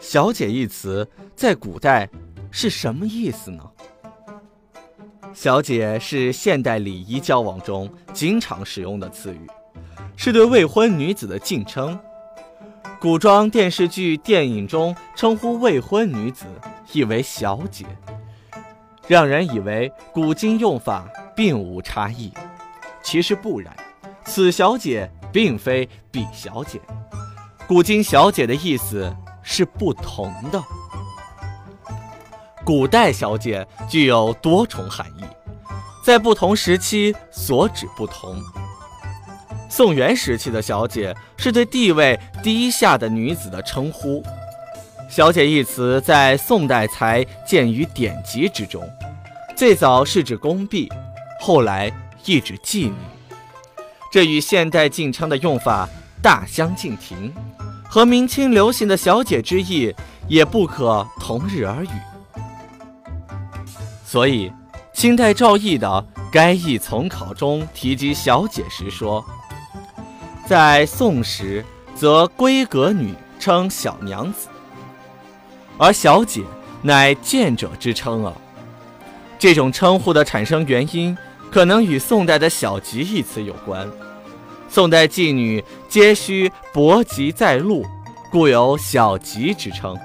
[0.02, 2.08] “小姐”一词在古代
[2.50, 3.62] 是什么意思呢
[5.34, 9.46] ？“小姐”是现代礼仪交往中经常使用的词语，
[10.16, 11.98] 是对未婚女子的敬称。
[12.98, 16.44] 古装电视剧、电影中称呼未婚女子
[16.92, 17.86] 亦为“小姐”，
[19.06, 22.32] 让人以为古今用法并无差异。
[23.02, 23.74] 其实不然，
[24.24, 26.80] 此“小姐”并非彼“小姐”，
[27.66, 30.62] 古今“小姐”的意思是不同的。
[32.64, 35.24] 古代“小姐”具有多重含义，
[36.04, 38.36] 在不同时期所指不同。
[39.68, 44.22] 宋元时期的小姐是对地位低下的女子的称呼
[45.08, 48.86] ，“小姐”一词在宋代才见于典籍之中，
[49.56, 50.88] 最早是指宫婢，
[51.40, 51.90] 后来
[52.24, 52.94] 亦指妓女，
[54.12, 55.88] 这与现代敬称的用法
[56.20, 57.32] 大相径庭，
[57.90, 59.92] 和明清流行的小姐之意
[60.28, 61.88] 也不可同日而语。
[64.04, 64.52] 所以，
[64.92, 65.88] 清代赵翼的
[66.30, 69.24] 《该役从考》中提及小姐时说。
[70.46, 71.64] 在宋时，
[71.96, 74.46] 则闺阁女称小娘子，
[75.76, 76.44] 而小姐
[76.82, 78.32] 乃贱者之称啊。
[79.36, 81.16] 这种称呼的产生原因，
[81.50, 83.88] 可能与宋代的小吉一词有关。
[84.70, 87.84] 宋代妓女皆需薄籍在路，
[88.30, 89.98] 故有小吉之称。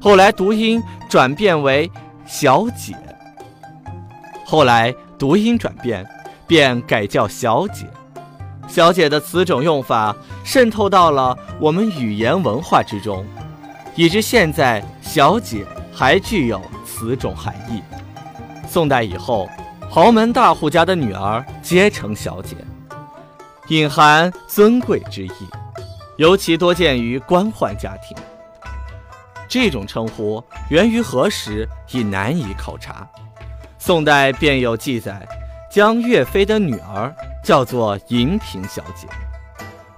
[0.00, 1.90] 后来读音转变为
[2.24, 2.96] 小姐，
[4.46, 6.02] 后来读音转变，
[6.46, 7.86] 便改叫小姐。
[8.66, 13.22] 小姐的此种用法渗透到了我们语言文化之中，
[13.94, 17.82] 以致现在小姐还具有此种含义。
[18.66, 19.46] 宋代以后，
[19.90, 22.56] 豪门大户家的女儿皆称小姐，
[23.68, 25.32] 隐含尊贵之意，
[26.16, 28.16] 尤其多见于官宦家庭。
[29.48, 33.08] 这种称呼源于何时已难以考察，
[33.78, 35.26] 宋代便有记载，
[35.70, 37.14] 将岳飞的女儿。
[37.44, 39.06] 叫做银屏小姐，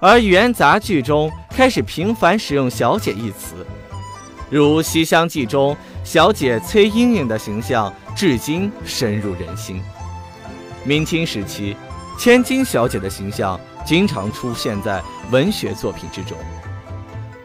[0.01, 3.65] 而语言杂剧中开始频繁使用“小姐”一词，
[4.49, 5.73] 如《西厢记》中
[6.03, 9.81] 小姐崔莺莺的形象，至今深入人心。
[10.83, 11.77] 明清时期，
[12.17, 15.01] 千金小姐的形象经常出现在
[15.31, 16.35] 文学作品之中，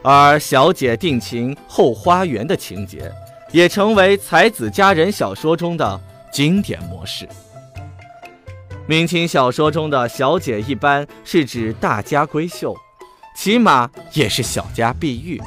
[0.02, 3.12] 而小姐定情后花园的情节，
[3.52, 6.00] 也成为才子佳人小说中的
[6.32, 7.28] 经典模式。
[8.86, 12.74] 明清小说中的小姐一般是指大家闺秀，
[13.36, 15.40] 起码也是小家碧玉，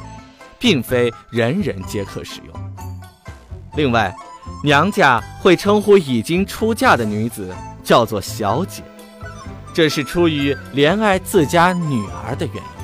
[0.58, 2.72] 并非人人皆可使用。
[3.76, 4.14] 另外，
[4.64, 7.52] 娘家会称呼已经出嫁的女子
[7.84, 8.82] 叫做小姐，
[9.76, 12.75] 这是出于怜爱自家女儿的原因。